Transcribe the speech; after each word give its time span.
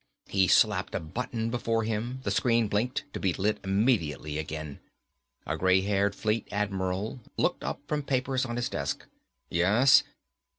He 0.27 0.47
slapped 0.47 0.95
a 0.95 0.99
button 0.99 1.51
before 1.51 1.83
him, 1.83 2.21
the 2.23 2.31
screen 2.31 2.67
blinked, 2.67 3.05
to 3.13 3.19
be 3.19 3.33
lit 3.35 3.59
immediately 3.63 4.39
again. 4.39 4.79
A 5.45 5.55
gray 5.55 5.81
haired 5.81 6.15
Fleet 6.15 6.47
Admiral 6.51 7.19
looked 7.37 7.63
up 7.63 7.79
from 7.87 8.01
papers 8.01 8.43
on 8.43 8.55
his 8.55 8.67
desk. 8.67 9.05
"Yes?" 9.51 10.01